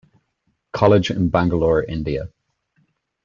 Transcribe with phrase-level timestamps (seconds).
[0.71, 2.33] College in Bangalore, India.